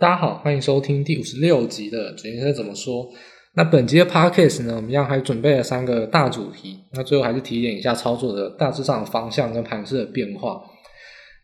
[0.00, 3.08] 大家好，欢迎收听第五十六集的准先生怎么说。
[3.54, 6.78] 那本集的 podcast 呢，我们一样还准备了三个大主题。
[6.92, 10.62] 那最后还是提点一下操作的大致上的方向跟盘势的变化。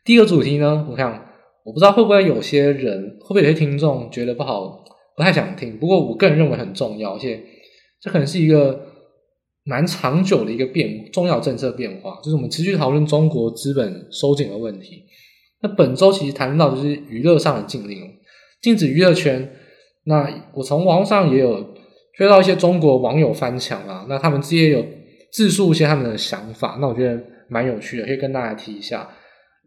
[0.05, 1.21] 第一个主题呢，我想
[1.65, 4.85] 我不知道会不会有些人，会不会有些听众觉得不好，
[5.17, 5.77] 不太想听。
[5.77, 7.43] 不过我个人认为很重要，而且
[8.01, 8.87] 这可能是一个
[9.65, 15.07] 蛮长久的一个变重要政策变化，就是我们持续讨论中国资本收紧的问题。
[15.61, 18.09] 那本周其实谈到就是娱乐上的禁令，
[18.65, 19.47] 禁止娱乐圈。
[20.05, 21.75] 那我从网上也有
[22.17, 24.83] 追到一些中国网友翻墙啊，那他们自己也有
[25.31, 29.07] 自述一些他们的想法，那我觉得蛮有趣的，可以跟大家提一下，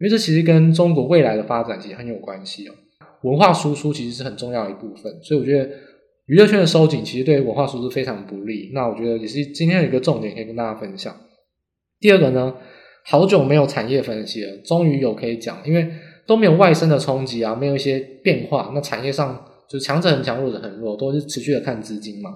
[0.00, 2.74] 因为这其实跟中国未来的发展其实很有关系哦。
[3.22, 5.70] 文化输出其实是很重要的一部分，所以我觉得
[6.26, 8.72] 娱乐圈的收紧其实对文化输出非常不利。
[8.74, 11.14] 那我觉得也是今天有一个重点可以跟大家分享。
[12.00, 12.54] 第二个呢？
[13.04, 15.88] 好久没有产业分析了，终于有可以讲，因为
[16.28, 22.30] 都没有外生的冲击啊，没有一些变化，那产业上就强者很强，弱者很弱，都是持续的看资金嘛。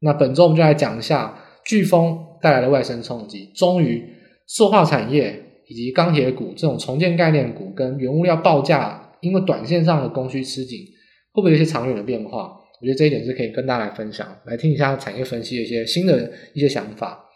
[0.00, 4.04] 那本周我们就来讲一下飓风带来的外生冲击，终于
[4.46, 10.80] 塑化产业以及钢铁股这种重建概念股跟原物料报价，因为短线上的供需吃紧，
[11.32, 12.56] 会不会有一些长远的变化？
[12.80, 17.26] 我觉得这一点是可以跟大家来分享，来听一下产业分析的一些新的一些想法。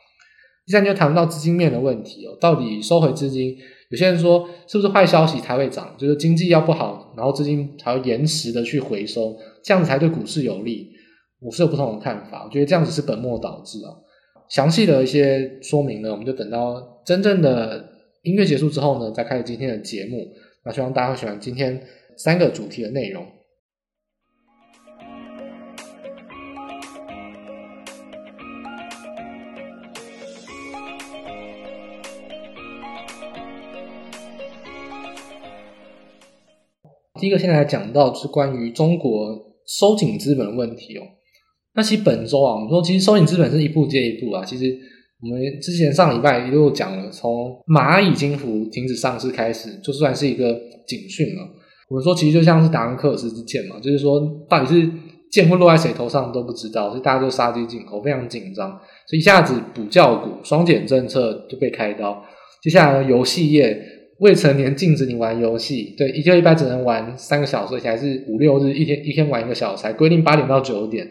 [0.67, 3.55] 第三就谈到资金面的问题哦，到底收回资金，
[3.95, 5.95] 有些人说是不是坏消息才会涨？
[5.97, 10.91] 就是经济要不好，然后资金才会延迟的去回收，这样子才对股市有利。
[11.41, 13.95] 我是有不同的看法，我觉得这样子是本末倒置啊。
[14.49, 17.89] 详细的一些说明呢，我们就等到真正的
[18.23, 20.27] 音乐结束之后呢，再开始今天的节目。
[20.65, 21.81] 那希望大家会喜欢今天
[22.17, 23.25] 三个主题的内容。
[37.21, 41.03] 第一个，现在来讲到是关于中国收紧资本的问题哦。
[41.75, 44.45] 那其实本周啊，我们说其实收紧资本是一步接一步啊。
[44.45, 44.77] 其实
[45.23, 51.43] 我们之前上礼拜一路讲了，从蚂蚁金服停止上市开始，就算是一个警讯了。
[51.89, 54.21] 我们说其实就像是达文克斯之剑嘛，就是说
[54.51, 54.91] 到底是
[55.31, 58.71] 剑会落在谁头上都不知道，所以大家都杀鸡儆猴，非常紧张，
[59.07, 62.25] 所以一下子补教股双减政策就被开刀。
[62.61, 63.94] 接下来呢，游戏业。
[64.25, 71.07] 未成年禁止你玩游戏，对，一个礼拜只能玩三个小时，而且还是五六日一天一天玩一个小时，还规定八点到九点。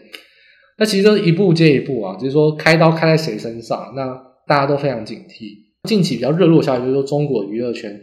[0.78, 5.44] 那其实都是一步接一步啊，就是说开刀开在谁身上，那大家都非常警惕。
[5.88, 7.96] 近期比较热络消息就是说，中国娱乐圈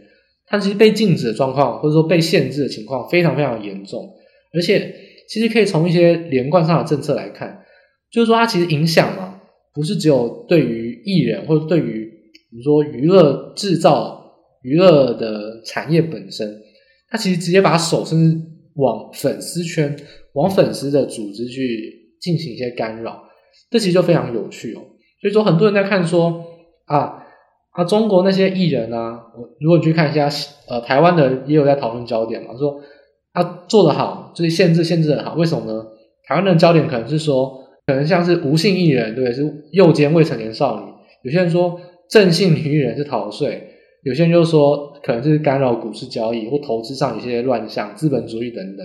[0.46, 4.08] 它其实被禁止的状况，或者说被限制的情况非常非常严重，
[4.54, 4.94] 而且
[5.28, 7.62] 其实可以从一些连贯上的政策来看，
[8.10, 9.42] 就是说它其实影响嘛，
[9.74, 12.10] 不是只有对于艺人或者对于
[12.50, 14.21] 比如说娱乐制造。
[14.62, 16.60] 娱乐的产业本身，
[17.10, 18.40] 它其实直接把手甚至
[18.74, 19.94] 往粉丝圈、
[20.34, 23.24] 往粉丝的组织去进行一些干扰，
[23.70, 24.80] 这其实就非常有趣哦。
[25.20, 26.44] 所以说，很多人在看说
[26.86, 27.24] 啊
[27.72, 29.20] 啊，中国那些艺人啊，
[29.60, 30.28] 如果你去看一下，
[30.68, 32.80] 呃，台湾的也有在讨论焦点嘛，说
[33.32, 35.84] 啊做得好，就是限制限制的好，为什么呢？
[36.26, 39.42] 台湾的焦点可能是说，可能像是无性艺人，对，是
[39.72, 40.86] 诱奸未成年少女；
[41.24, 43.68] 有些人说正性女艺人是逃税。
[44.02, 48.84] 有些人就说，可能是干扰股市交易或投资上有些乱象、资本主义等等。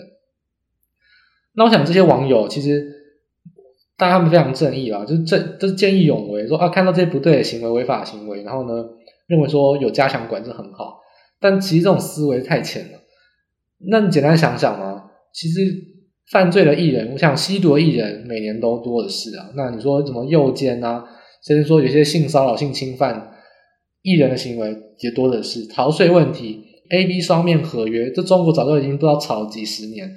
[1.55, 2.87] 那我想这些网友其实，
[3.97, 8.85] 但他们非常正义啦，就是正，就是见义勇为，说啊，看到这些不对的行为、违法行为，然后呢，
[9.25, 10.99] 认为说有加强管制很好。
[11.39, 12.99] 但其实这种思维太浅了。
[13.89, 15.61] 那你简单想想嘛，其实
[16.31, 19.49] 犯罪的艺人，我想吸毒的艺人每年都多的是啊。
[19.55, 21.03] 那你说怎么诱奸啊，
[21.43, 23.33] 甚至说有些性骚扰、性侵犯。
[24.07, 30.09] 艺人的行为也多的是，逃税问题，A、B 双面合约，这中国早就已经不知道吵了几十年。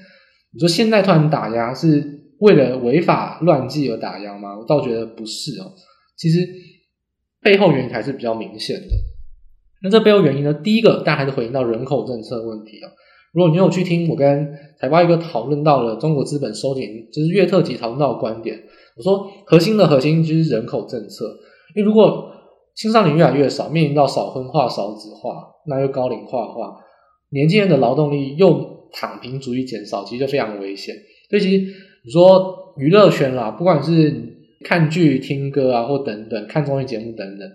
[0.53, 4.57] 你说现在突然打压是为了违法乱纪而打压吗？
[4.57, 5.73] 我倒觉得不是哦。
[6.17, 6.39] 其实
[7.43, 8.95] 背后原因还是比较明显的。
[9.83, 10.55] 那这背后原因呢？
[10.55, 12.93] 第一个，大家还是回应到人口政策问题啊。
[13.33, 18.57] 如果你有去听我跟台巴一哥讨论到了中国资本收紧，就是月特辑讨论到的观点，
[18.97, 21.25] 我说核心的核心就是人口政策，
[21.75, 22.31] 因为如果
[22.81, 26.79] 青少年越来越少，面临到少婚化、少子化，那又高龄化的话，
[27.31, 30.95] 年轻人的劳动力又躺平主义减少，其实就非常危险。
[31.29, 31.59] 所以，其实
[32.07, 34.15] 你说娱乐圈啦，不管是
[34.65, 37.47] 看剧、听歌啊，或等等看综艺节目等等，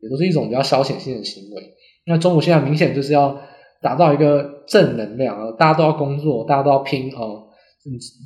[0.00, 1.62] 也都是一种比较消遣性的行为。
[2.06, 3.40] 那中国现在明显就是要
[3.80, 7.44] 打造一个正能量啊，大家都要工作，大家都要拼哦。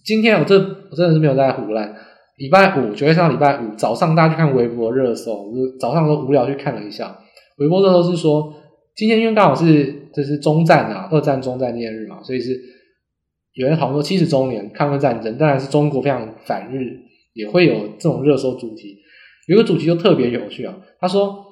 [0.02, 0.58] 今天我这
[0.90, 1.94] 我真的是没有在唬烂。
[2.36, 5.50] 礼拜五，九月三号礼拜五早上，大家去看微博热搜，
[5.80, 7.18] 早上都无聊去看了一下。
[7.56, 8.52] 微博热搜是说，
[8.94, 12.60] 今天因为刚好是这是中战啊，二战中战纪念日嘛，所以是
[13.54, 17.00] 有人讨论说七十周年抗日战争，当然是中国非常反日，
[17.32, 18.98] 也会有这种热搜主题。
[19.48, 21.42] 有个主题就特别有趣啊，他说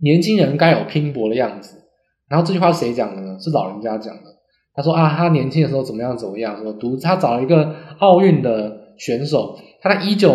[0.00, 1.84] 年轻人该有拼搏的样子。
[2.28, 3.38] 然后这句话是谁讲的呢？
[3.40, 4.22] 是老人家讲的。
[4.74, 10.30] 他说啊，他年轻的时候怎么样怎么样，说读他找了一个奥运的选手，他在一九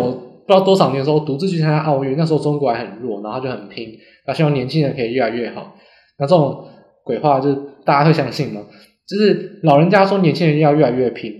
[0.46, 5.76] 不知道多少年的时候独自去参加奥运，那时候中国还很弱，然后就很拼，他希望年轻人可以越来越好。
[6.18, 6.66] 那这种
[7.04, 8.62] 鬼话就是大家会相信吗？
[9.06, 11.34] 就是老人家说年轻人要越来越拼，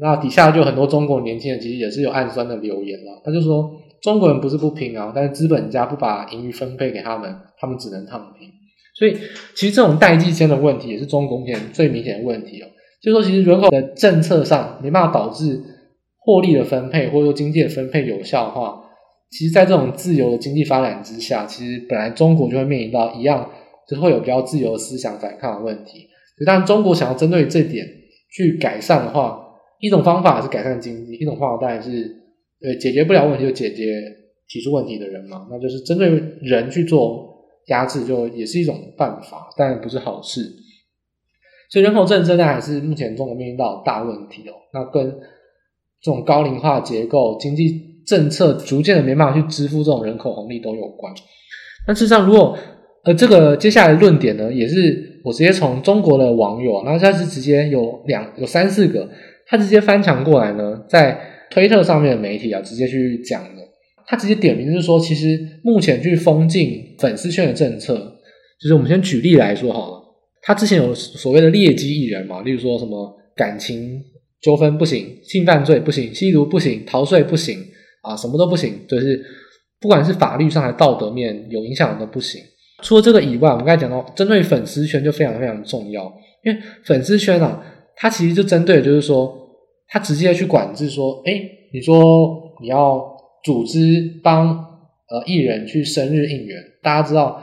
[0.00, 3.70] 那底下就很多中国年轻人其实也是有暗酸的留言了，他就说
[4.02, 8.48] 中国人不是不拼啊，但是资本家不把盈余分配给他们，他们只能躺平。
[8.94, 9.16] 所以，
[9.54, 12.66] 其实这种代际间的问题也是中国目前最明显的问题哦。
[13.00, 15.62] 就是说，其实人口的政策上没办法导致
[16.28, 18.84] 获利的分配，或者说经济的分配有效化。
[19.30, 23.50] 其实，在这种自由的经济发展之下，其实本来中国就会面临到一样，
[23.88, 26.06] 就是会有比较自由的思想反抗的问题。
[26.44, 27.86] 当然，中国想要针对这点
[28.30, 29.42] 去改善的话，
[29.80, 32.14] 一种方法是改善经济，一种方法当然是
[32.62, 33.86] 呃解决不了问题就解决
[34.48, 36.10] 提出问题的人嘛，那就是针对
[36.42, 37.26] 人去做。
[37.68, 40.40] 压制就也是一种办法，但不是好事。
[41.70, 44.54] 所以人口政策呢，还是目前中国面临到大问题哦。
[44.72, 45.20] 那跟
[46.02, 51.12] 这种高龄化结构、经济政策逐渐的没办法去支付这种人口红利都有关。
[51.86, 52.56] 那事实上，如果
[53.04, 59.08] 呃这个接下来的论点呢，也是我直接从中国的网友，然后他是直接有两有三四个，
[59.46, 61.18] 他直接翻墙过来呢，在
[61.50, 63.62] 推特上面的媒体啊，直接去讲的。
[64.06, 67.94] 他直接点名就是说，其实目前去封禁粉丝圈的政策，
[68.60, 70.02] 就是我们先举例来说好了。
[70.42, 74.02] 他之前有所谓的劣迹艺人嘛，例如说什么感情
[74.40, 77.58] 纠纷不行，性犯罪不行，吸毒不行，逃税不行
[78.02, 79.22] 啊，什么都不行，就是
[79.80, 82.40] 不管是法律上还是道德面有影响的都不行。
[82.82, 86.04] 除了这个以外，我们刚才讲到针对粉丝圈就非常非常重要，
[86.44, 87.62] 因为粉丝圈啊，
[87.96, 89.36] 它其实就针对就是说，
[89.88, 91.32] 他直接去管制说，哎，
[91.72, 93.16] 你说你要。
[93.44, 97.40] 组织帮呃艺人去生日应援，大家知道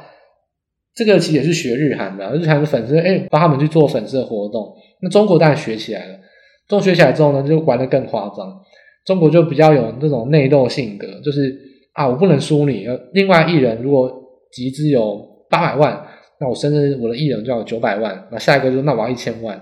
[0.94, 4.76] 这个其实也是学日韩的，日韩的粉丝哎帮他们去做粉丝的活动。
[5.02, 6.20] 那中国当然学起来了，
[6.68, 8.62] 中学起来之后呢，就玩得更夸张。
[9.06, 11.56] 中国就比较有那种内斗性格，就是
[11.94, 12.86] 啊我不能输你。
[13.14, 14.12] 另外艺人如果
[14.52, 16.06] 集资有八百万，
[16.40, 18.28] 那我甚至我的艺人就要有九百万。
[18.32, 19.58] 那下一个就是那我要一千万，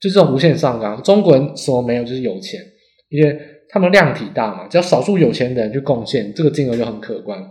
[0.00, 1.02] 就这种无限上纲。
[1.02, 2.60] 中国人什么没有，就是有钱，
[3.08, 3.38] 因为。
[3.74, 7.42] 他们量体大嘛，只要少数有钱的人去贡献，这个金额就很可观。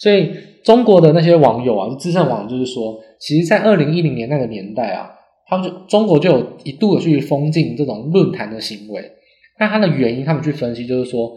[0.00, 5.10] 所以中国的那些网友啊，资深网友就是说，其实，在二零一零年那个年代啊，
[5.48, 9.12] 他们就中国就有一度有去封禁这种论坛的行为。
[9.58, 11.32] 那它的原因，他们去分析就是说，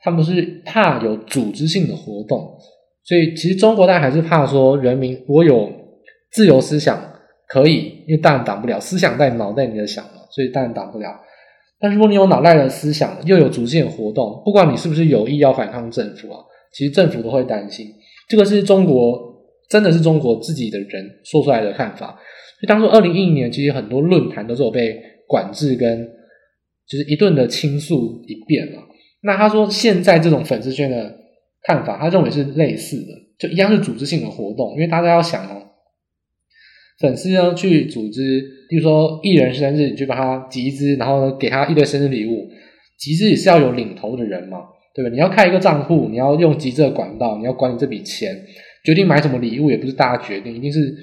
[0.00, 2.56] 他们是怕有组织性的活动。
[3.04, 5.70] 所以其实中国大家还是怕说，人民如果有
[6.32, 7.00] 自由思想
[7.48, 11.20] 可以，因为当然挡不了思想在脑袋里的想嘛，所以当然挡不了。
[11.78, 16.40] 但如果你有脑袋的思想，又有组织的活动，不管你是不是有意要反抗政府啊，
[16.72, 17.86] 其实政府都会担心。
[18.28, 19.18] 这个是中国，
[19.68, 22.18] 真的是中国自己的人说出来的看法。
[22.60, 26.06] 所以当初二零一零年，其实很多论坛都是有被管制跟
[26.86, 28.82] 就是一顿的倾诉一遍了。
[29.22, 31.16] 那他说现在这种粉丝圈的
[31.62, 33.06] 看法，他认为是类似的，
[33.38, 35.68] 就一样是组织性的活动，因为大家要想哦。
[36.98, 42.48] 粉丝呢去组织，比如说艺人生日，你去帮他集资，然后呢给他一堆生日礼物。
[42.98, 44.58] 集资也是要有领头的人嘛，
[44.94, 45.10] 对吧？
[45.10, 48.44] 你要开一个账户，你要用集资的管道，你要管理这笔钱，
[48.84, 50.94] 决定买什么礼物也不是大家决定，一定是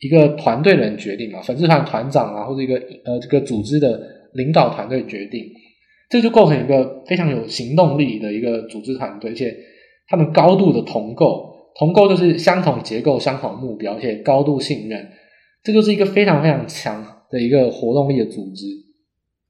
[0.00, 1.40] 一个团队的人决定嘛。
[1.42, 2.74] 粉丝团团长啊，或者一个
[3.04, 4.00] 呃这个组织的
[4.34, 5.44] 领导团队决定，
[6.08, 9.56] 这就构成一个非常有行动力的一个组织团队，而且
[10.08, 11.54] 他们高度的同构。
[11.78, 15.10] 同构就是相同结构、相同目标，而且高度信任，
[15.62, 18.64] 这就是一个非常非常强的一个活动力的组织。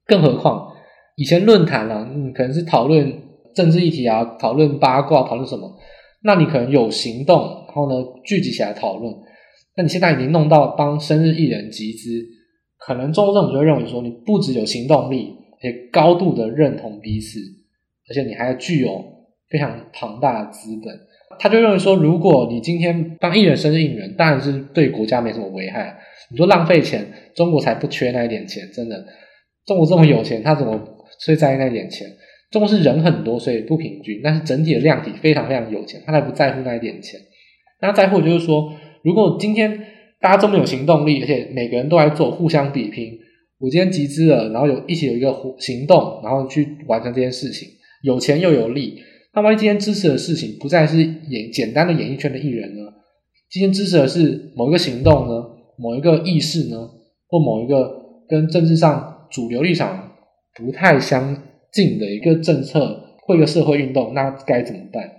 [0.05, 0.73] 更何况
[1.15, 3.13] 以前论坛啊，嗯，可能是讨论
[3.55, 5.73] 政治议题啊，讨论八卦，讨论什么？
[6.23, 9.13] 那你可能有行动，然后呢聚集起来讨论。
[9.77, 12.25] 那你现在已经弄到帮生日艺人集资，
[12.79, 17.39] 可能中国政府就会认为说，你不只有行动力，而且高度的认同彼此，
[18.09, 19.05] 而且你还具有
[19.49, 20.99] 非常庞大的资本。
[21.39, 25.95] 他就认为说，如果你今天帮艺人生日应援，当然是对国家没什么危害。
[26.31, 27.05] 你说浪费钱，
[27.35, 29.05] 中国才不缺那一点钱，真的。
[29.65, 30.75] 中国这么有钱，他怎么
[31.27, 32.07] 会在意那一点钱？
[32.49, 37.19] 中国是人很多，所以不平均，但是整体的量体非常非常有钱，他才不在乎那一点钱。
[37.81, 38.73] 那在乎就是说，
[39.07, 39.85] 如果今天
[40.19, 43.17] 大家这么有行动力，而且每个人都来做，互相比拼，
[43.57, 47.69] 我今天集资了，然后有一起有一个行动，然后去完成这件事情，
[48.03, 48.99] 有钱又有力。
[49.33, 52.81] 那万一今天支持的事情不再是演简单的演艺圈的艺人呢？
[53.49, 55.45] 今天支持的是某一个行动呢？
[55.77, 56.89] 某一个意识呢？
[57.29, 57.89] 或某一个
[58.27, 60.11] 跟政治上主流立场
[60.53, 61.33] 不太相
[61.71, 65.09] 近的一个政策或一个社会运动，那该怎么办？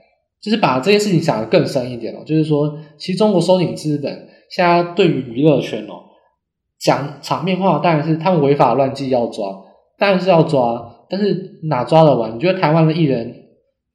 [0.41, 6.05] 就是把这件事情想得更深一点哦，就是说，其实中国收紧资本，现在对于娱乐圈哦，
[6.79, 9.65] 讲场面话，当然是他们违法乱纪要抓，
[9.99, 12.37] 当然是要抓，但是哪抓得完？
[12.37, 13.35] 你觉得台湾的艺人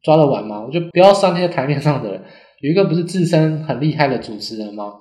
[0.02, 0.64] 抓得完吗？
[0.66, 2.22] 我就不要上那些台面上的人，
[2.62, 4.96] 有一个不是自称很厉害的主持人吗？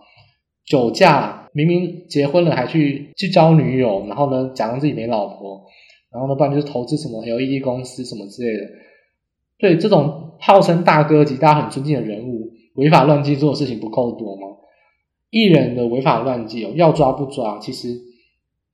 [0.64, 5.64] 酒驾，明明结婚了还去去交女友，然后呢，假装自己没老婆，
[6.12, 8.64] 然后呢，不然就是投资什么 LED 公司什么之类的。
[9.58, 14.48] 对这种号称大哥级、大家很尊敬的人物，违法乱纪做的事情不够多吗？
[15.30, 17.58] 艺人的违法乱纪哦，要抓不抓？
[17.60, 17.96] 其实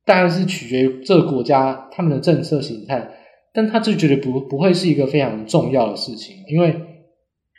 [0.03, 3.11] 当然是取决于这个国家他们的政策形态，
[3.53, 6.75] 但他就觉得不不会是一个非常重要的事情，因为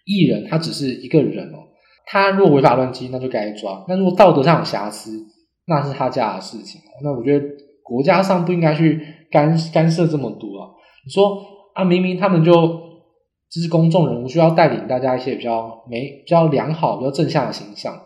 [0.05, 1.71] 艺人他只是一个人哦，
[2.05, 5.25] 他如果违法乱纪，那就该抓；那如果道德上有瑕疵，
[5.67, 6.81] 那是他家的事情。
[7.05, 7.47] 那我觉得
[7.85, 9.01] 国家上不应该去
[9.31, 10.69] 干干涉这么多啊！
[11.07, 11.41] 你说
[11.75, 12.90] 啊，明明他们就。
[13.51, 18.01] 这是公众人物，需要带领大家一些比较美、比较良好、比较正向的形象。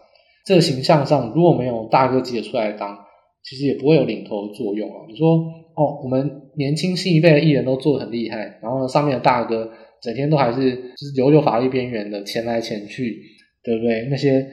[0.46, 2.98] 这个形象上，如果没有大哥级的出来当，
[3.42, 5.04] 其实也不会有领头的作用啊。
[5.06, 5.36] 你说
[5.74, 9.70] 哦，我们年轻新一辈的艺人都做得很厉害，然后，上面的大哥
[10.00, 13.20] 整天都还是就是游游法律边缘的，潜来潜去，
[13.62, 14.06] 对不对？
[14.10, 14.46] 那些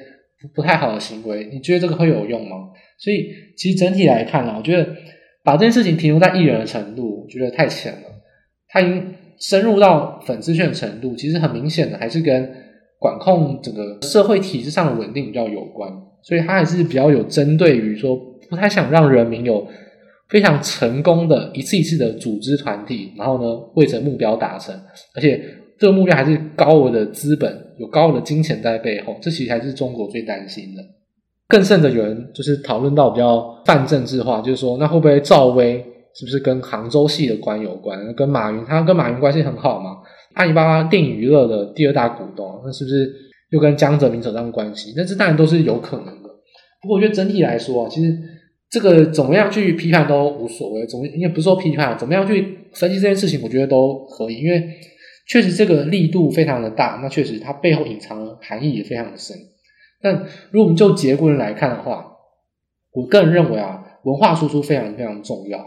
[0.54, 2.70] 不太好的行为，你觉得这个会有用吗？
[3.00, 4.96] 所以，其实整体来看呢，我觉得
[5.44, 8.08] 把这件事情停留在艺人的程度，我觉得太浅了。
[8.68, 9.16] 他已经。
[9.42, 12.50] 深入到粉丝圈的程度，其实很明显的还是跟
[13.00, 18.16] 管控整个社会体制上的稳定比较有关，所以他还是比较有针对于说，
[18.50, 19.68] 不太想让人民有
[20.30, 24.74] 非常成功的一次一次的组织团体，然后呢，为着目标达成，
[25.16, 25.44] 而且
[25.80, 30.84] 这个目标还是高额的资本，有高额的金钱在背后，这其实还是中国最担心的。
[31.48, 35.84] 更甚的，有人就是讨论到比较泛政治化，就是说，那会不会赵薇？
[36.16, 38.14] 是不是跟杭州系的官有关？
[38.16, 39.98] 跟马云，他跟马云关系很好嘛？
[40.34, 43.12] 阿里巴巴电影娱乐的第二大股东，那是不是
[43.50, 44.94] 又跟江泽民扯上关系？
[44.96, 46.30] 那这当然都是有可能的。
[46.82, 48.18] 不过我觉得整体来说啊，其实
[48.70, 54.64] 这个怎么样去批判都无所谓，总也不是说批判，怎么样去分析这件事情，我觉得都可以，因为
[55.28, 59.36] 确实这个力度非常的大，那确实它背后隐藏的含义也非常的深。
[60.02, 62.06] 但如果我们就结果来看的话，
[62.94, 65.60] 我个人认为啊，文化输出非常非常重要。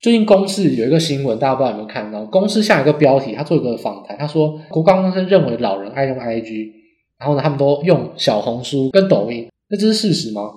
[0.00, 2.24] 最近公司有一个新闻，大家不知道有没有看到？
[2.26, 6.70] 公司下一个标题，他做一个访谈，他说国光生认为老人爱用 IG，
[7.18, 10.52] 然后呢，他们都用小红书跟抖音，那这是事实吗？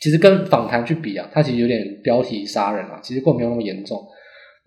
[0.00, 3.98] 其实跟访谈去比啊，他其实有点标题杀人啊，其实根本没有那么严重。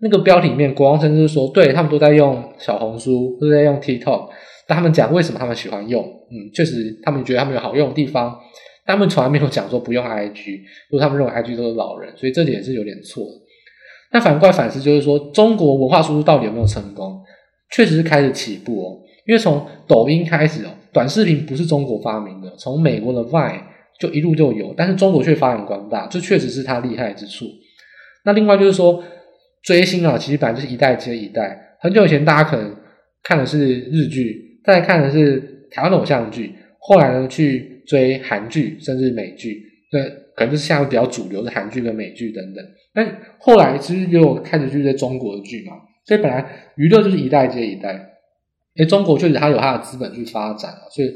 [0.00, 4.28] 那个标题里面，国高中生就是说，对，他们都在用小红书，都在用 TikTok，
[4.66, 8.38] 但他们讲为什么他们喜欢用，嗯，确实他们觉得他们有好用的地方，
[8.84, 10.58] 但他们从来没有讲说不用 IG，
[10.90, 13.41] 如果他们认为 IG 都是老人，所以这点是有点错的。
[14.12, 17.20] 那反过来反思，就是说，中国文化输出到底有没有成功？
[17.70, 18.98] 确实是开始起步哦。
[19.26, 23.62] 因为从抖音开始哦，短视频不是中国发明的，从美国的 Vine
[23.98, 27.46] 就一路就有，但是中国却发扬光大，这确实是它厉害之处。
[28.24, 29.02] 那另外就是说，
[29.62, 31.76] 追星啊，其实本来就是一代接一代。
[31.80, 32.76] 很久以前，大家可能
[33.22, 35.40] 看的是日剧，再看的是
[35.70, 39.62] 台湾的偶像剧，后来呢去追韩剧，甚至美剧。
[39.90, 40.02] 对，
[40.34, 42.64] 可能就是现在比较主流的韩剧跟美剧等等。
[42.94, 45.72] 但后来其实也有开始去追中国的剧嘛，
[46.04, 46.46] 所以本来
[46.76, 48.10] 娱乐就是一代接一代。
[48.76, 51.12] 诶，中国确实它有它的资本去发展，所以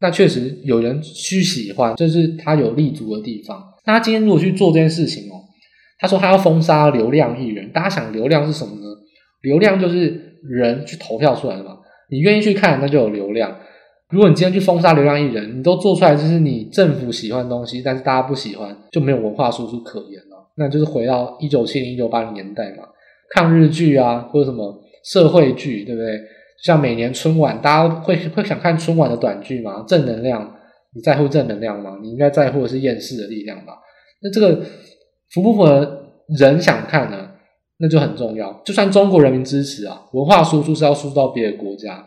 [0.00, 3.62] 那确实有人去喜欢，这是它有立足的地方。
[3.86, 5.40] 那他今天如果去做这件事情哦，
[5.98, 8.86] 他说他要封杀流量艺人，大家想流量是什么呢？
[9.40, 11.78] 流量就是人去投票出来的嘛，
[12.10, 13.56] 你愿意去看，那就有流量。
[14.10, 20.20] 如果你今天去封杀流量艺人，你都做出来就是你政府喜欢的东西，但是大家不喜欢，就没有文化输出可言。
[20.56, 22.84] 那就是回到一九七零、一九八零年代嘛，
[23.34, 26.20] 抗日剧啊，或者什么社会剧，对不对？
[26.64, 29.84] 像每年春晚，大家会会想看春晚的短剧吗？
[29.86, 30.56] 正能量，
[30.94, 31.98] 你在乎正能量吗？
[32.02, 33.74] 你应该在乎的是厌世的力量吧？
[34.22, 34.62] 那这个
[35.30, 36.04] 符不符合
[36.38, 37.30] 人想看呢？
[37.78, 38.60] 那就很重要。
[38.64, 42.06] 就算中国人民支持啊，文化输出是要输出到别的国家，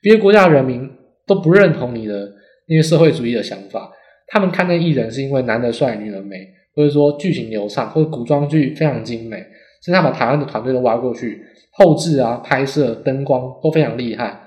[0.00, 0.90] 别的国家人民。
[1.26, 2.28] 都不认同你的
[2.66, 3.88] 那些社会主义的想法，
[4.26, 9.36] 他们看那艺人是因为男的帅，女的美，或者说剧情流畅，或者古装剧非常精美，
[9.84, 14.40] 甚至把台湾的团队都挖过去，后制啊、拍摄、灯光都非常厉害，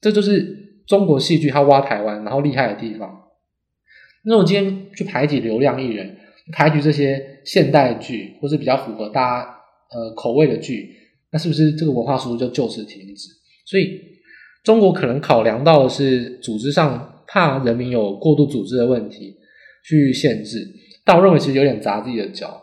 [0.00, 0.46] 这就是
[0.86, 3.10] 中国戏剧它挖台湾然后厉害的地方。
[4.24, 6.16] 那我今天去排挤流量艺人，
[6.52, 9.48] 排挤这些现代剧，或是比较符合大家
[9.90, 10.90] 呃口味的剧，
[11.32, 13.28] 那是不是这个文化输出就就此停止？
[13.66, 14.16] 所以。
[14.64, 19.32] 中国可能考量到的是组织上怕人民有过度组织的问题
[19.88, 20.58] 去限制，
[21.06, 22.62] 但我认为其实有点砸自己的脚。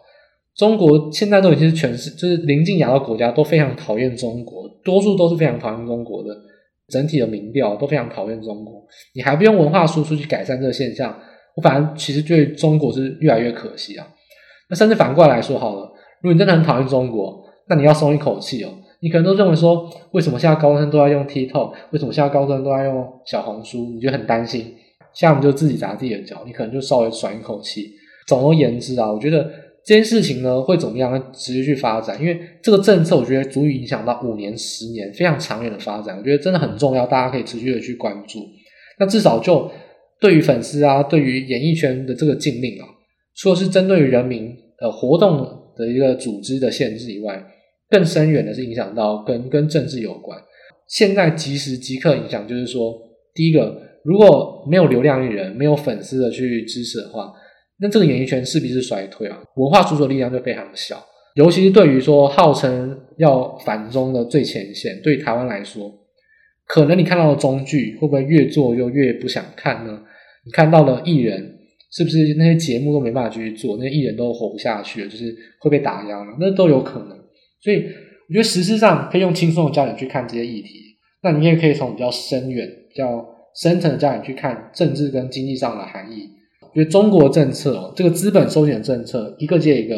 [0.56, 6.30] 中国现在都已经是全世，就是邻近亚洲国家都非常讨厌中国，多数都是非常讨厌中国的，
[6.90, 8.86] 整体的民调都非常讨厌中国。
[9.16, 11.18] 你还不用文化输出去改善这个现象，
[11.56, 14.06] 我反而其实对中国是越来越可惜啊。
[14.70, 18.70] 那甚至反过来说好了，如果你真的很讨厌中国，那你要松一口气哦。
[19.00, 21.74] 你可能都认为说，为什么现在高中生都在用 TikTok？
[21.90, 23.92] 为什么现在高中生都在用小红书？
[23.96, 24.76] 你就很担心，
[25.14, 27.92] 现在我们就自己砸自己的脚，你可能就稍微喘一口气。
[28.28, 29.50] 总而言之啊，我觉得。
[29.86, 32.18] 这件事情呢，会怎么样持续去发展？
[32.18, 36.18] 因为这个政策，我觉得足以影响到五年、十年非常长远的发展。
[36.18, 38.40] 我觉得真的很重要，大家可以持续的去关注。
[38.98, 39.70] 那至少就
[40.22, 42.88] 对于粉丝啊，对于演艺圈的这个禁令啊，
[43.36, 47.44] 除了是针对于人民呃活动的一个组织的限制以外，
[47.90, 50.40] 更深远的是影响到跟跟政治有关。
[50.88, 52.98] 现在即时即刻影响，就是说，
[53.34, 57.34] 第一个，如果没有流量艺人，没有粉丝的去支持的话。
[57.80, 61.04] 那这个演艺圈势必是衰退啊，文化输出的力量就非常小，
[61.36, 65.92] 尤其是对于说号称要反中的最前线，对于台湾来说，
[66.68, 70.02] 可能你看到的中剧会不会越做就越不想看呢？
[70.46, 71.58] 你看到了艺人，
[71.92, 77.18] 是不是那些节目都没办法继续做，那些艺人都活不下去了，就是会被打压了，那都有可能。
[77.62, 77.78] 所以
[78.30, 80.70] 我觉得实质上可以用轻松的焦点去看这些议题，
[81.22, 83.26] 那你也可以从比较深远、比较
[83.56, 86.30] 深层的焦点去看政治跟经济上的含义。
[86.74, 89.96] 觉得中国政策，这个资本收紧政策，一个接一个，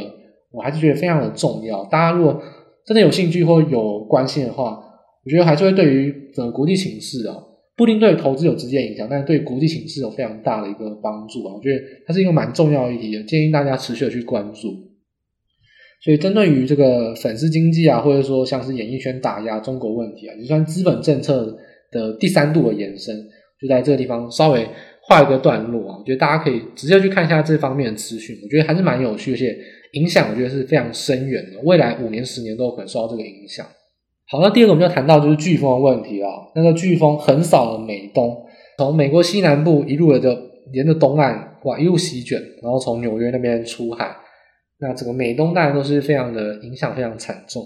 [0.51, 1.84] 我还是觉得非常的重要。
[1.86, 2.41] 大家如果
[2.86, 4.77] 真的有兴趣或有关心的话，
[5.24, 7.36] 我觉得还是会对于整个国际形势啊，
[7.77, 11.53] 不一定对投资有直接影响，但是对国际形势有非常大的一个帮助啊。
[11.55, 14.70] 我觉得它是一个蛮重要的议题，建议大家持续的去关注。
[16.03, 21.58] 所以针对于这个粉丝经济啊，或者说像是演艺圈打压中国问题啊，就算资本政策
[21.91, 23.15] 的第三度的延伸，
[23.60, 24.67] 就在这个地方稍微。
[25.07, 29.55] 画一个段落啊，我觉得大家可以直接去看一下这方面的资讯，我觉得还是蛮有趣，而且
[29.93, 33.63] 影响我觉得是非常深远的，未来五年、十年都有可能受到这个影响。
[34.27, 38.36] 好，那第二个我们要谈到就是飓风的问题啊，那个飓风横扫了美东，
[38.80, 40.30] 从美国西南部一路的就
[40.73, 44.15] 沿着东岸哇一路席卷，然后从纽约那边出海，
[44.80, 47.63] 那整个美东当然都是非常的影响非常惨重。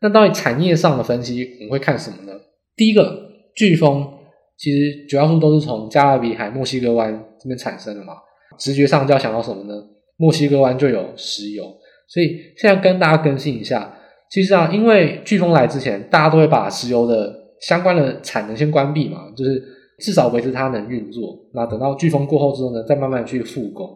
[0.00, 2.32] 那到底产业上的分析，我们会看什么呢？
[2.74, 4.14] 第一个飓风。
[4.58, 8.14] 其实主要数都是从加勒比海、墨西哥湾这边产生的嘛，
[8.58, 9.82] 直觉上就要想到什么呢？
[10.16, 11.64] 墨西哥湾就有石油，
[12.08, 13.94] 所以现在跟大家更新一下。
[14.28, 19.62] 其实啊，因为飓风来之前，大家都会把石油的相关的产能先关闭嘛，就是
[20.00, 21.38] 至少维持它能运作。
[21.54, 23.88] 那等到飓风过后之后呢，再慢慢去复工。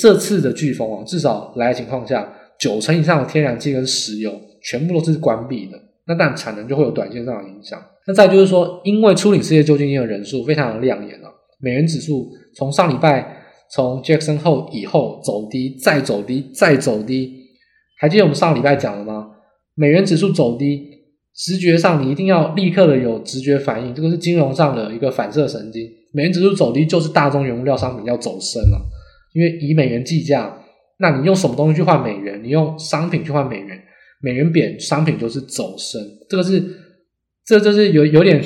[0.00, 5.78] 这次的飓风啊，至少来的情况下，九成以上的天然气跟石油全部都是关闭的。
[6.06, 7.80] 那但产能就会有短线上的影响。
[8.06, 11.28] 那再就是说，因为初领失业救济金的人数非常的亮眼啊，
[11.60, 17.32] 美元指数从上礼拜从 Jackson 后以后走低，再走低，再走低。
[17.98, 19.30] 还记得我们上礼拜讲了吗？
[19.74, 20.86] 美元指数走低，
[21.34, 25.82] 直觉上你一定要立刻的有直觉反应，这个是金融上的一个反射神经。
[26.12, 28.80] 美元指数走低就是大宗原物料商品要走升了，
[29.34, 30.56] 因为以美元计价，
[30.98, 32.42] 那你用什么东西去换美元？
[32.44, 33.82] 你用商品去换美元。
[34.26, 36.60] 美元贬，商品就是走升，这个是，
[37.44, 38.42] 这就是有有点，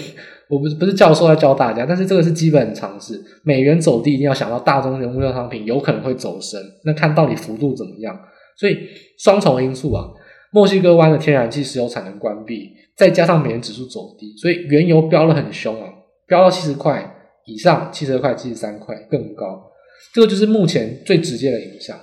[0.50, 3.18] 我不是不是教授在教大家，但是这个是基本常识。
[3.44, 8.14] 美元走低，一定要想到大宗原物料商品有可能会走升，那看到底幅度怎么样？
[8.58, 8.76] 所以
[9.18, 10.04] 双重因素啊，
[10.52, 15.88] 墨西哥湾的天然气、石油产能关闭，再加上美元指数走低，所以原油飙得很凶啊，
[16.28, 17.10] 飙到七十块
[17.46, 19.64] 以上，七十块、七十三块更高，
[20.12, 21.98] 这个就是目前最直接的影响。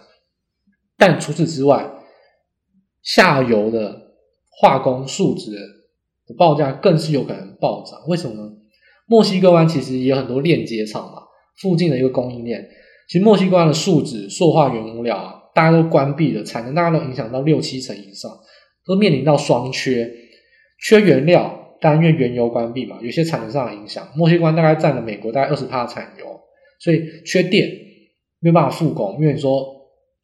[0.97, 1.87] 但除此之外，
[3.07, 4.11] 下游的
[4.49, 5.49] 化工树脂
[6.25, 8.51] 的报价更是有可能暴涨，为什么呢？
[9.07, 11.21] 墨西哥湾其实也有很多链接厂嘛，
[11.61, 12.67] 附近的一个供应链，
[13.07, 18.29] 其实墨西哥湾的树脂、塑化原物料啊，大家都关闭了，产能大概都影响到六七成以上，
[18.85, 20.13] 都面临到双缺，
[20.85, 26.25] 缺原料，当然因为原油关闭嘛，有些产能上的影响，墨西哥湾大概占了美国大概二十趴的产油，
[26.81, 27.69] 所以缺电，
[28.41, 29.76] 没有办法复工，因为你说。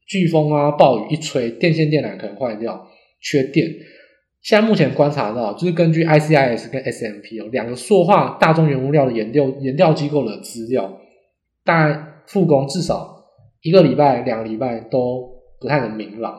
[0.07, 2.87] 飓风啊，暴雨一吹，电线电缆可能坏掉，
[3.21, 3.67] 缺电。
[4.41, 10.99] 现在目前观察到，就是根据 ICIS 跟 SMP 哦两个塑化大宗原物料的研调研调机构的资料，
[11.63, 13.23] 大概复工至少
[13.61, 15.29] 一个礼拜、两个礼拜都
[15.61, 16.37] 不太能明朗。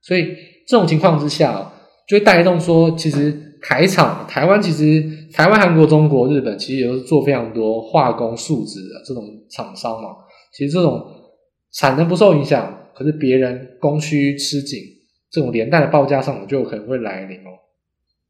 [0.00, 0.34] 所以
[0.66, 1.70] 这种情况之下，
[2.08, 10.08] 就会带动说，其实台厂、台湾其实台湾、韩国、中国、日本其实也都是做非常多化工树脂的这种厂商嘛。
[10.54, 11.06] 其实这种
[11.74, 12.78] 产能不受影响。
[12.94, 14.78] 可是别人供需吃紧，
[15.30, 17.50] 这种连带的报价上涨就有可能会来临哦。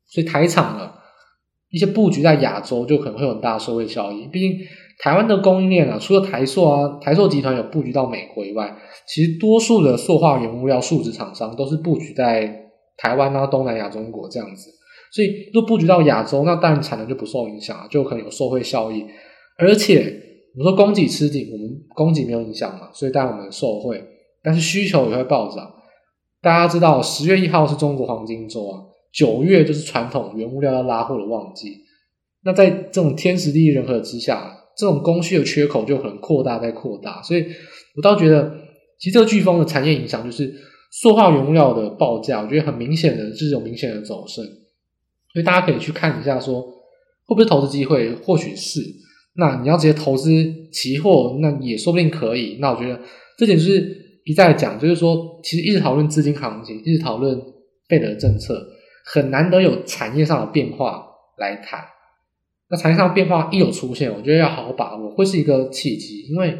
[0.07, 0.93] 所以台厂呢，
[1.71, 4.27] 一些布局在亚洲就可能会有很大的社会效益。
[4.27, 4.59] 毕竟
[4.99, 14.71] 台湾的供应链啊，除了台塑啊，台塑集团有布局到美国以外，其实多数的塑化原物料树脂厂商都是布局在台湾啊、东南亚、中国这样子。
[15.11, 19.05] 所以，若布局到亚洲，那当然产能就不受影响啊，就可能有受惠效益。
[19.59, 19.97] 而且，
[20.57, 24.03] 我们说供给吃紧，我们供给没有影响嘛，所以当然我们受惠，
[24.43, 25.73] 但是需求也会暴涨。
[26.41, 28.81] 大家知道，十月一号是中国黄金周啊，
[29.13, 31.79] 九月就是传统原物料要拉货的旺季。
[32.45, 37.23] 那在这种天时地利人和之下，这种供需的缺口就可能扩大再扩大。
[37.23, 37.47] 所以
[37.95, 38.53] 我倒觉得，
[38.99, 40.53] 其实这个飓风的产业影响就是
[40.91, 44.43] 塑化原物料的报价，我觉得很明显的就是有明显的走势。
[45.33, 48.13] 所以大家可以去看一下，说会不会投资机会？
[48.17, 48.81] 或许是。
[49.37, 50.31] 那你要直接投资
[50.73, 52.59] 期货，那也说不定可以。
[52.61, 53.01] 那我觉得
[53.39, 57.41] 这点就是一再讲，就是说，其实一直讨论资金行情，一直讨论
[57.89, 58.67] 费德政策，
[59.05, 61.05] 很难得有产业上的变化
[61.39, 61.81] 来谈。
[62.69, 66.23] 那产业上的变化一有出现，我觉得要好好把握，会是一个契机。
[66.31, 66.57] 因为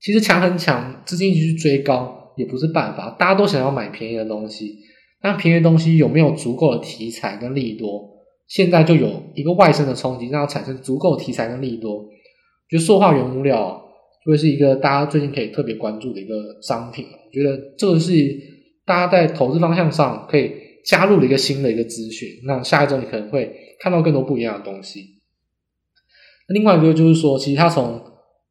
[0.00, 3.10] 其实强很强，资金一直去追高也不是办法。
[3.18, 4.78] 大家都想要买便宜的东西。
[5.20, 8.08] 但便宜的东西有没有足够的题材跟利多？
[8.46, 12.06] 现在就有一个外生的冲击，让它产生足够题材跟利多。
[12.70, 13.85] 就塑化原物料
[14.30, 17.06] 会是一个大家最近可以特别关注的一个商品。
[17.06, 18.12] 我觉得这个是
[18.84, 20.52] 大家在投资方向上可以
[20.84, 22.28] 加入的一个新的一个资讯。
[22.44, 25.00] 那下一周你可能会看到更多不一样的东西。
[26.48, 28.00] 那另外一个就是说，其实它从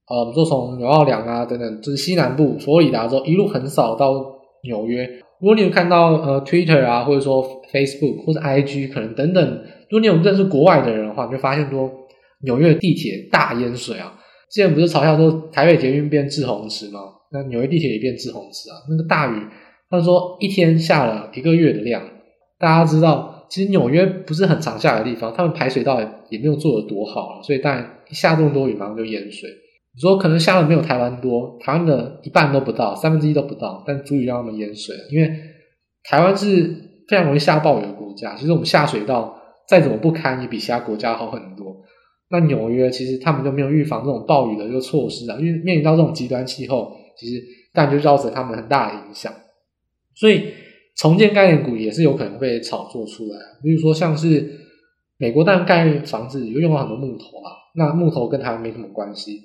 [0.08, 4.14] 呃，我们说从纽奥良啊等等，就是西南部佛罗里达州一路横扫到
[4.64, 5.04] 纽约。
[5.40, 9.44] 如果你有看到呃 Twitter 啊，或者说 Facebook 或者 IG 可能等等，
[9.90, 11.92] 如果你有认识国外的人的话，你就发现说
[12.44, 14.20] 纽约地铁大淹水啊！
[14.52, 17.00] 之前不是嘲笑说台北捷运变滞洪池吗？
[17.32, 18.76] 那纽约地铁也变滞洪池啊！
[18.90, 19.42] 那个大雨，
[19.90, 22.02] 他说一天下了一个月的量。
[22.58, 29.50] 大家知道，其实纽约不是很常下的地方，他们排水道也没有做得多好，所以当然一下这么多雨马上就淹水。
[29.94, 34.96] 你说可能下的没有台湾多，台湾的一半都不到，三分之一都不到，但足以让他们淹水。
[35.10, 35.30] 因为
[36.04, 36.64] 台湾是
[37.08, 41.84] 非常容易下暴雨的国家，其实我们下水道再怎么不堪，也比其他国家好很多。
[42.30, 47.42] 那纽约其实他们就没有预防这种暴雨的一个措施啊，因为面临到这种极端气候，其实
[47.74, 49.32] 但就造成他们很大的影响。
[50.16, 50.46] 所以
[50.96, 54.50] 重建概念股也是有可能被炒作出来，比如说像是
[55.18, 59.42] 美国当然盖房子有用到很多木头啊，那木头跟台湾没什么关系。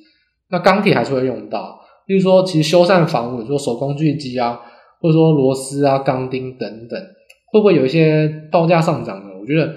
[0.48, 4.60] 那钢铁还是会用到，例如说，其实修缮房屋，你说手工锯机啊，
[5.00, 7.00] 或者说螺丝啊、钢钉等等，
[7.52, 9.38] 会不会有一些报价上涨呢？
[9.40, 9.72] 我觉得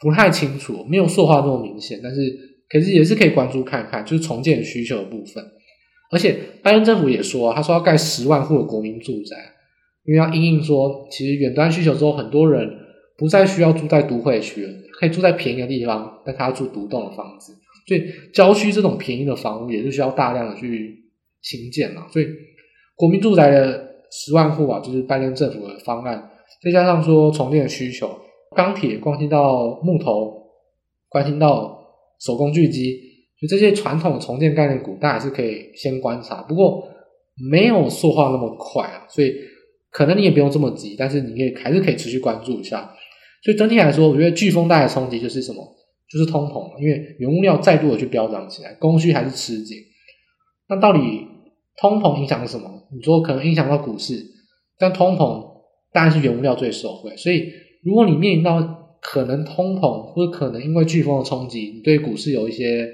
[0.00, 2.20] 不太清楚，没有塑化这么明显，但是
[2.68, 5.44] 可是也是可以关注看看，就是重建需求的部分。
[6.10, 9.36] 而且拜登政府也说，他说要盖十万户的国民住宅，
[10.04, 12.70] 因为要因应说，其实远端需求之后，很多人
[13.18, 17.52] 不再需要住在都会区了，可以住在便宜的地方，但他要住独栋的房子。
[17.88, 21.04] 所以郊区这种便宜的房屋也是需要大量的去
[21.42, 22.26] 新建嘛，所以
[22.94, 26.30] 国民住宅的十万户啊，就是拜登政府的方案，
[26.62, 28.18] 再加上说重建的需求，
[28.56, 30.50] 钢铁关系到木头，
[31.08, 31.75] 关系到
[32.20, 32.98] 手工锯机，
[33.40, 36.88] 就这些传统重建概念股，大家是可以先观察，不过
[37.50, 39.34] 没有塑化那么快啊，所以
[39.90, 42.92] 可能你也不用这么急，但是你可以还是可以持续关注一下。
[43.42, 45.62] 所以整体来说，我觉得飓风带来的冲击就是什么？
[46.08, 49.76] 就是通膨，因为原物料再度的去飙涨起来，供需还是吃紧。
[50.68, 51.00] 那到底
[51.80, 52.70] 通膨影响了什么？
[52.94, 54.24] 你说可能影响到股市，
[54.78, 55.44] 但通膨
[55.92, 57.16] 当然是原物料最受惠。
[57.16, 57.50] 所以
[57.84, 62.88] 如果你面临到可能通膨，或者可能因为飓风的冲击，你对股市有一些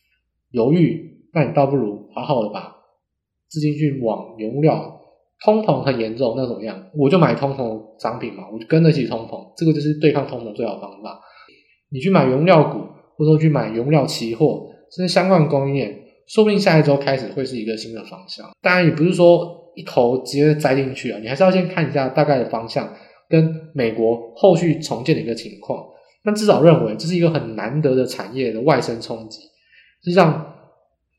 [0.52, 2.74] 犹豫，那你倒不如好好的把
[3.48, 5.00] 资金去往原物料。
[5.44, 6.86] 通膨很严重，那怎么样？
[6.96, 11.20] 我就买通膨商品嘛，我就跟得起通膨，这个就是对抗通膨最好方法。
[11.90, 12.78] 你去买原料股，
[13.16, 18.48] 或者说去买原料期货，甚至相关的供应链，说不定下一周开始会是一个新的方向。
[18.62, 22.90] 当然，也不是说一头直接栽进去啊，你还是要先看一下大概的方向
[23.34, 25.84] 跟美国后续重建的一个情况。
[26.24, 29.40] 那至少认为这是一个很难得的产业的外生冲击，
[30.04, 30.54] 是让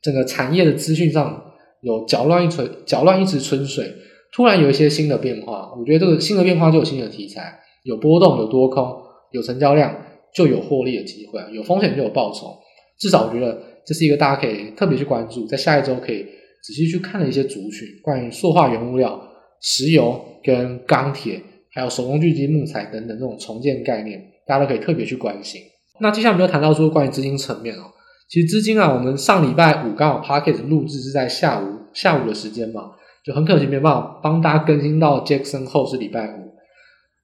[0.02, 1.52] 整个产业的资讯上
[1.82, 3.92] 有搅乱一池搅乱一池春水，
[4.32, 5.72] 突然有一些新的变化。
[5.78, 8.96] 我觉得这个新的变化就有新的题材，有波动，有多空，
[9.32, 10.02] 有成交量。
[10.34, 12.58] 就有获利的机会，有风险就有报酬。
[12.98, 16.26] 至少我觉得这是一个大家可以特别去关注，在下一周可以
[16.62, 19.18] 仔细去看的一些族群，关于塑化原物料、
[19.62, 21.40] 石油跟钢铁，
[21.76, 25.60] 还有手工锯机、木材等等这种重建概念，大家都可以特别去关心。
[26.00, 27.92] 那接下来我们就谈到说关于资金层面哦，
[28.30, 36.54] 其实资金啊，我们上礼拜五刚好 Podcast 录制是在下午下午的时间嘛，就很可惜没办法帮大家更新到 Jackson 后是礼拜五。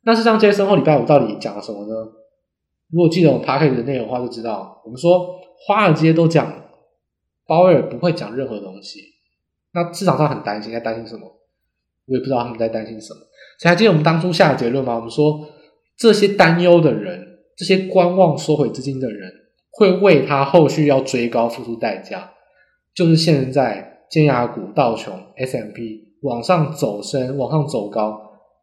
[0.02, 1.94] 那是这样，Jackson 后礼拜五到底讲了什么呢？
[2.90, 6.52] 如果记得我们 podcast 的内容的话，就知道我们说华尔街都讲
[7.46, 9.00] 鲍威尔不会讲任何东西，
[9.72, 11.41] 那市场上很担心，在担心什么？
[12.06, 13.20] 我也不知道他们在担心什么。
[13.58, 14.96] 所以还记得我们当初下的结论吗？
[14.96, 15.40] 我们说
[15.96, 19.30] 这些担忧的人，这些观望收回资金的人，
[19.70, 22.30] 会为他后续要追高付出代价，
[22.94, 28.20] 就是现在尖牙股道琼 S M P 往上走升、往上走高，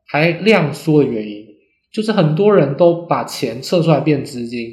[0.08, 1.45] 还量缩的原因，
[1.93, 4.69] 就是很多人都把钱撤出来变资金，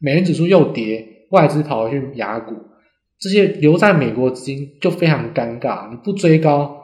[0.00, 2.54] 美元指数又跌，外资跑回去牙股，
[3.18, 5.90] 这些留在美国资金就非常尴尬。
[5.90, 6.83] 你不追高，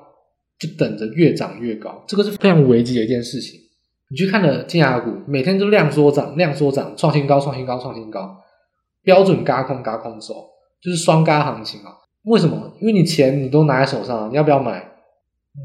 [0.60, 3.58] 就等着越涨越高，这个是非常危机的一件事情。
[4.10, 8.36] 你去看了金牙股，每天都量缩涨、量缩涨，创新高、创新高、创新高，
[9.02, 10.34] 标准嘎空、嘎空手，
[10.82, 11.96] 就是双嘎行情啊。
[12.24, 12.72] 为什么？
[12.80, 14.86] 因为你钱你都拿在手上，你要不要买？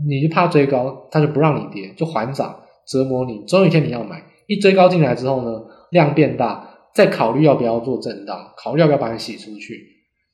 [0.08, 3.44] 你就怕追高，它就不让你跌，就还涨折磨你。
[3.46, 9.88] 总有一天你要买，一追高进来之后呢，量变大，再考虑要不要做震荡，考虑要不要把你洗出去。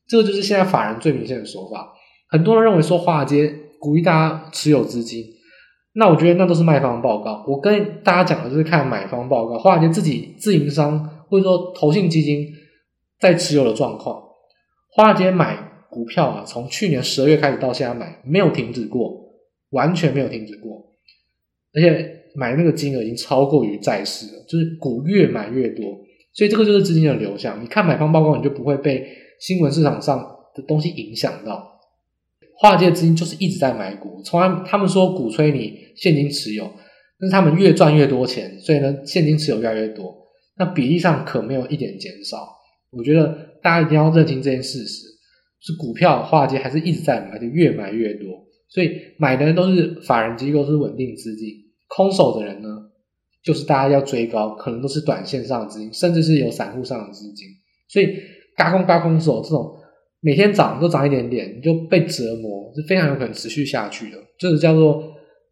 [0.07, 1.93] 这个就是现在法人最明显的手法。
[2.29, 5.25] 很多人认为说华尔街鼓励大家持有资金，
[5.93, 7.43] 那我觉得那都是卖方报告。
[7.47, 12.47] 我跟大家讲的就是看买方报告，华尔街自己自营商或者说投信基金
[13.19, 14.21] 在持有的状况。
[14.93, 15.57] 华尔街买
[15.89, 19.19] 股票啊，从去年十二月开始到现在买，没有停止过。
[19.71, 20.85] 完全没有停止过，
[21.73, 25.85] 而且买那个金额已经超过于债市了，就是股越买越多，
[26.33, 27.63] 所以这个就是资金的流向。
[27.63, 29.07] 你看买方报告，你就不会被
[29.39, 30.19] 新闻市场上
[30.53, 31.70] 的东西影响到。
[32.61, 36.71] 华尔街的资金就是一直在买股，从来他们说鼓吹你现金持有，
[37.19, 40.15] 但是他们越赚越多钱，所以呢，现金持有越来越多，
[40.59, 42.37] 那比例上可没有一点减少。
[42.91, 45.07] 我觉得大家一定要认清这件事实，
[45.59, 48.29] 是股票华尔街还是一直在买，就越买越多。
[48.69, 51.47] 所以买的人都是法人机构，是稳定资金；
[51.87, 52.69] 空手的人呢，
[53.43, 57.47] 就是大家要追高，可能都是短线上的资金，甚至是有散户上的资金。
[57.89, 58.15] 所以，
[58.55, 59.75] 轧空轧空手这种
[60.21, 64.17] 每天涨都涨一点点，你就被折磨，是非常有可能持续下去的。
[64.39, 65.03] 就是叫做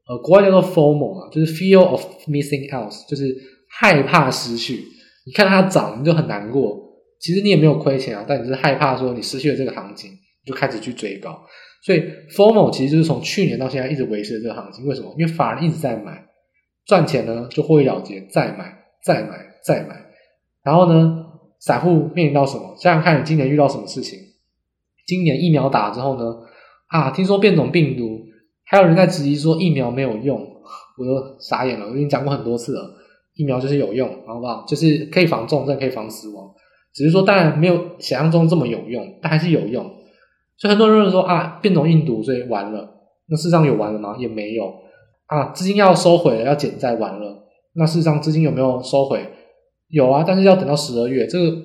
[0.07, 3.35] 呃，国外叫做 FOMO 啊，就是 Fear of Missing Out，就是
[3.69, 4.83] 害怕失去。
[5.25, 6.79] 你看它涨，你就很难过。
[7.19, 11.39] 其实你也没有亏钱啊，但你是害怕说你失去了这个行情，你就开始去追高。
[11.83, 12.03] 所以
[12.35, 14.85] ，FOMO 其实就是从去年到现在一直维持的这个行情。
[14.85, 15.13] 为什么？
[15.17, 16.25] 因为法人一直在买，
[16.85, 19.95] 赚钱呢就获利了结，再买，再买，再买。
[20.63, 21.25] 然后呢，
[21.59, 22.75] 散户面临到什么？
[22.79, 24.19] 想想看你今年遇到什么事情？
[25.09, 26.23] 今年疫苗打之后呢？
[26.89, 28.19] 啊，听说变种病毒，
[28.65, 30.39] 还有人在质疑说疫苗没有用，
[30.99, 31.87] 我都傻眼了。
[31.87, 32.81] 我已经讲过很多次了，
[33.33, 34.63] 疫苗就是有用，好不好？
[34.67, 36.51] 就是可以防重症，可以防死亡，
[36.93, 39.83] 只是说当然没有想象中这么有用，但还是有用。
[40.57, 42.87] 所以很多人认为说啊，变种病毒，所以完了。
[43.27, 44.15] 那事实上有完了吗？
[44.19, 44.71] 也没有
[45.25, 45.51] 啊。
[45.53, 47.47] 资金要收回了，要减债完了。
[47.73, 49.25] 那事实上资金有没有收回？
[49.89, 51.25] 有啊，但是要等到十二月。
[51.27, 51.55] 这个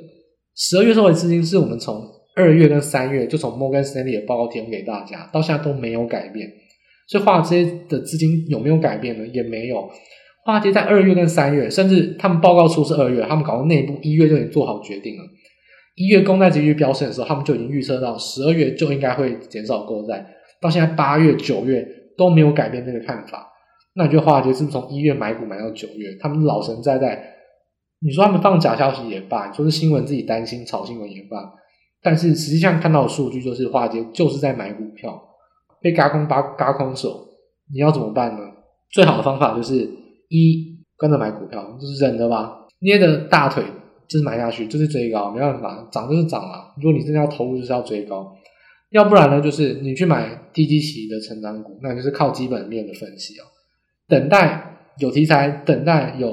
[0.54, 2.02] 十二月收回资金是我们从
[2.34, 6.48] 二月跟三月就从摩根斯坦利的报告提供给大家，到现在都没有改变。
[7.06, 9.26] 所以华尔街的资金有没有改变呢？
[9.28, 9.88] 也没有。
[10.44, 15.22] 华尔街在二月跟三月，甚至他们报告出是二月，他们搞到内部一月就已经做好决定了。
[15.96, 20.26] 一月公债殖利率飙升的时候，他们就已经预测到十二月就应该会减少购债，
[20.60, 21.86] 到现在八月、九月
[22.18, 23.48] 都没有改变这个看法。
[23.94, 26.08] 那你觉得华尔街是不是从一月买股买到九月？
[26.20, 27.22] 他们老神在在，
[28.00, 31.38] 你说他们放假消息也罢，你说是新闻自己担心炒新闻也罢，
[32.04, 35.20] 但是实际上看到的数据就是华尔街就是在买股票，
[35.80, 37.26] 被嘎空轧轧空手，
[37.72, 38.40] 你要怎么办呢？
[38.92, 39.90] 最好的方法就是
[40.28, 43.64] 一跟着买股票，就是忍着吧，捏着大腿。
[44.06, 46.74] 就是买下去，就是追高，没办法，涨就是涨了。
[46.76, 48.30] 如果你真的要投入，就是要追高，
[48.90, 53.44] 要不然呢，就是你去买低基期的成长股，那就是靠基本面的分析哦，
[54.06, 56.28] 等待有题材，等待有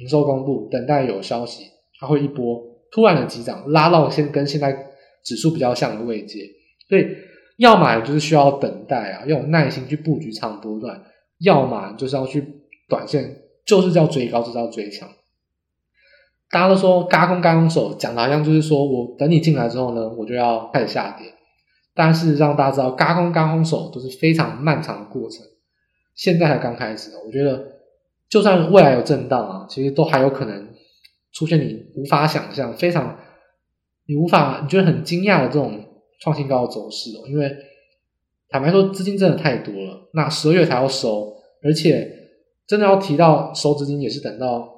[0.00, 1.64] 营收公布，等待有消息，
[1.98, 4.90] 它会一波突然的急涨，拉到先跟现在
[5.24, 6.48] 指数比较像的位阶。
[6.88, 7.08] 所以
[7.56, 10.96] 要买就是需要等待啊，要有耐心去布局长波段；
[11.40, 12.44] 要么就是要去
[12.88, 15.08] 短线，就是叫追高，就是要追强。
[16.50, 21.32] 大家都说嘎空嘎空手，讲的好像就是说我等你进来之后呢，我就要开始下跌。
[21.94, 25.46] 但事实上，大家知道嘎空嘎空手都是非常漫长的过程，
[26.14, 27.12] 现在才刚开始。
[27.24, 27.64] 我觉得，
[28.28, 30.68] 就算未来有震荡啊，其实都还有可能
[31.32, 33.16] 出现你无法想象、非常
[34.06, 35.82] 你无法你觉得很惊讶的这种
[36.20, 37.28] 创新高的走势哦。
[37.28, 37.50] 因为
[38.48, 42.10] 坦白说，资金真的太多了，那十二月才要收，而且
[42.66, 44.72] 真的要提到收资金，也是等到。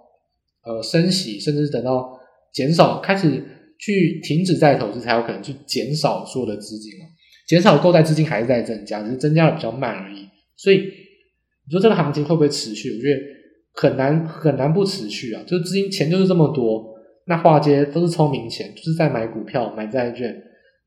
[0.68, 2.18] 呃，升息，甚至是等到
[2.52, 3.40] 减少，开始
[3.78, 7.06] 去停止再投资，才有可能去减少所有的资金了。
[7.46, 10.26] 减少购债资金还是在增加，只是增加的比较慢而已。
[10.56, 12.96] 所以你说这个行情会不会持续？
[12.96, 13.20] 我觉得
[13.74, 15.44] 很难很难不持续啊！
[15.46, 16.95] 就是资金钱就是这么多，
[17.26, 20.34] 那华尔街都是聪明钱，就是在买股票、买债券。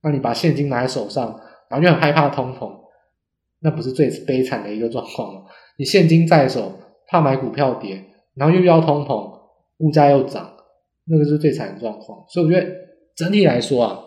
[0.02, 1.38] 那你把现金拿在手上，
[1.70, 2.72] 然后又很害怕通膨，
[3.60, 5.42] 那不是最悲惨的一个状况吗？
[5.78, 8.02] 你现金在手，怕买股票跌，
[8.36, 9.40] 然后又要通膨，
[9.80, 10.54] 物价又涨，
[11.06, 12.26] 那个是最惨的状况。
[12.30, 12.66] 所以我觉得
[13.18, 14.00] 整体来说啊，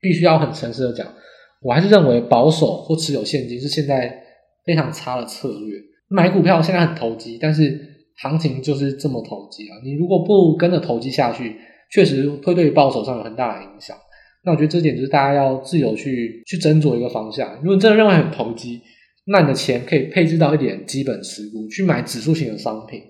[0.00, 1.12] 必须要很诚实的讲，
[1.60, 4.22] 我还是认为保守或持有现金是现在
[4.64, 5.76] 非常差的策略。
[6.06, 9.76] 买股票现在很投机，但是行情就是这么投机啊！
[9.84, 11.56] 你如果不跟着投机下去，
[11.90, 13.96] 确实会对报酬上有很大的影响。
[14.44, 17.56] 那我觉得这点就是大家要自由去去斟酌一个方向。
[17.56, 18.80] 如果你真的认为很投机，
[19.26, 23.00] 那你的钱可以配置到一点基本持股，去买指数型的商品，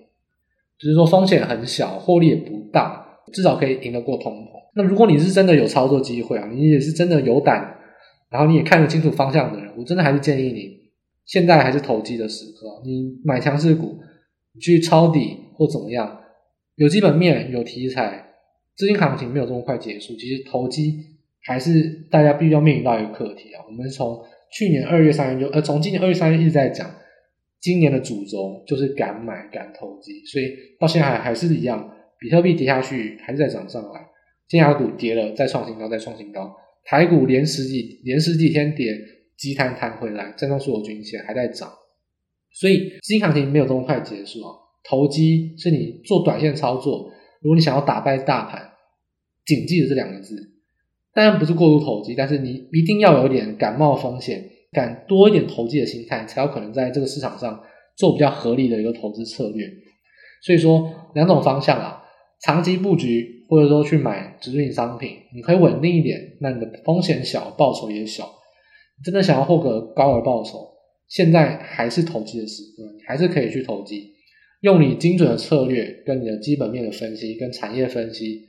[0.77, 4.47] 就是说风险很小，获利也不大，至少可以赢得过通膨。
[4.75, 7.75] 那如果你是真的有操作机会啊，你也是真的有胆，
[8.29, 10.77] 然后你也看得清楚方向的人，我真的还是建议你。
[11.25, 13.97] 现在还是投机的时刻，你买强势股，
[14.59, 16.21] 去抄底或怎么样，
[16.75, 18.33] 有基本面、有题材，
[18.75, 20.15] 资金行情没有这么快结束。
[20.15, 20.95] 其实投机
[21.43, 23.63] 还是大家必须要面临到一个课题啊。
[23.67, 26.89] 我们从去年二月、三月就呃，从今年二月、三月一直在讲，
[27.59, 30.45] 今年的主轴就是敢买、敢投机，所以
[30.79, 34.07] 到现在还是一样，比特币跌下去还是在涨上来，
[34.47, 38.93] 尖牙股跌了再创新高，再创新高，台股连十几连十几天跌。
[39.39, 41.71] 急弹弹回来，站上所有均线还在涨，
[42.53, 44.55] 所以资金行情没有这么快结束啊。
[44.83, 47.09] 投机是你做短线操作，
[47.41, 48.71] 如果你想要打败大盘，
[49.45, 50.35] 谨记着这两个字。
[51.13, 57.61] 当然不是过度投机，但是你一定要有点敢冒风险、敢多一点投机的心态，才有可能在这个市场上
[57.97, 59.67] 做比较合理的一个投资策略。
[60.41, 62.03] 所以说两种方向啊，
[62.41, 68.29] 长期布局或者说去买指数型商品，你可以稳定一点，那你的风险小，报酬也小。
[69.03, 70.59] 真的想要获个高额报酬，
[71.09, 74.11] 现在还是投机的时刻，你还是可以去投机，
[74.61, 78.47] 用你精准的策略跟你的基本面的分析跟产业分析，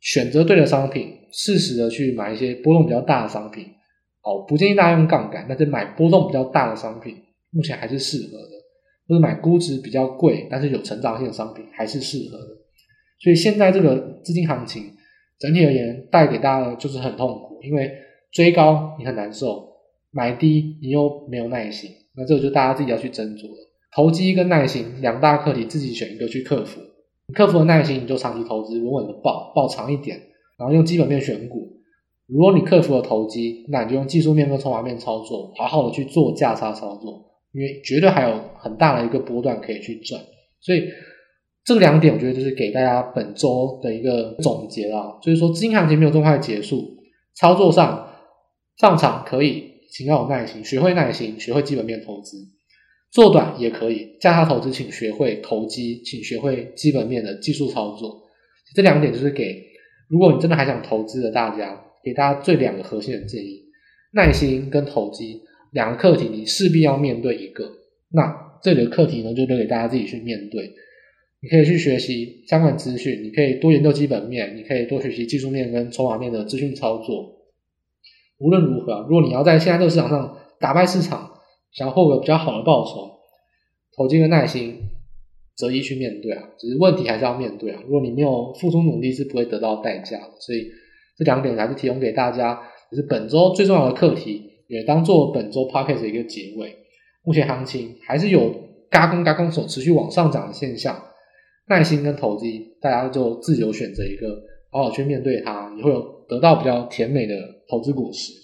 [0.00, 3.66] 选择对的商品，适时的去买一些波动比较大的商品。
[4.22, 7.16] 哦，不建议大家用杠杆，但是买波动比较大的商品，
[7.50, 8.62] 目前还是适合的。
[9.08, 12.56] 或者买估值比较贵，但是有成长性的商品，还是适合的。
[13.20, 14.92] 所以现在这个资金行情
[15.40, 17.92] 整体而言带给大家的就是很痛苦，因为
[18.30, 19.71] 追高你很难受。
[20.12, 23.72] 买低你又没有耐心，那这个就大家自己要去斟酌了。
[23.94, 26.80] 投机跟耐心两大课题，自己选一个去克服。
[27.34, 30.18] 克服了耐心，你就长期投资，稳稳的抱，抱长一点，
[30.58, 31.80] 然后用基本面选股。
[32.26, 40.20] 如果你克服了投机，那你就用技术面跟筹码面操作，好好的去做价差操作，因为绝对还有很大的一个波段可以去赚。
[40.60, 40.84] 所以
[41.64, 45.18] 这两点，我觉得就是给大家本周的一个总结啦。
[45.22, 46.96] 就是说，资金行情没有这么快结束，
[47.34, 48.08] 操作上
[48.78, 49.71] 上场可以。
[49.92, 52.38] 请要有耐心，学会耐心，学会基本面投资，
[53.10, 54.16] 做短也可以。
[54.18, 58.22] 价差投资，请学会投机，请学会基本面的技术操作。
[58.74, 59.62] 这两点就是给，
[60.08, 63.64] 如果你真的还想投资的大家，给大家最两个核心的建议：
[64.14, 67.70] 耐心跟投机两个课题，你势必要面对一个。
[68.10, 70.72] 那这里的课题呢，就留给大家自己去面对。
[71.42, 77.41] 你可以去学习相关资讯，你可以多研究基本面，你可以多学习技术面跟筹码面的资讯操作。
[78.42, 81.30] 无论如何，如果你要在现在这个市场上打败市场，
[81.70, 83.18] 想要获得比较好的报酬，
[83.96, 84.80] 投机跟耐心
[85.56, 87.80] 择一去面对啊，只是问题还是要面对啊。
[87.84, 90.32] 如果你没有付出努力，是不会得到代价的。
[90.40, 90.66] 所以
[91.16, 96.76] 这两点还是提供给大家，也是本周最重要的课题，也当做本周 podcast 的一个结尾。
[97.24, 98.52] 目前行情还是有
[98.90, 101.00] 嘎空嘎空手持续往上涨的现象，
[101.68, 107.34] 耐心跟投机，大家就自由选择一个，好好去面对它，你会有得到比较甜美的
[107.72, 108.41] 投资果实。